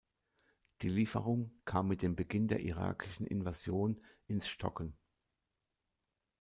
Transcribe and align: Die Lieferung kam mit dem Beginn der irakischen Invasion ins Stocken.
Die 0.81 0.89
Lieferung 0.89 1.51
kam 1.63 1.87
mit 1.87 2.01
dem 2.01 2.15
Beginn 2.15 2.47
der 2.47 2.61
irakischen 2.61 3.27
Invasion 3.27 4.01
ins 4.25 4.47
Stocken. 4.47 4.97